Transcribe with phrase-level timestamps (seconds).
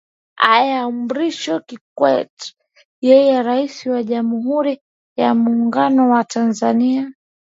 [0.53, 2.45] aya mrisho kikwete
[3.07, 4.81] yeye rais wa jamhurui
[5.19, 7.03] ya muungano wa tanzania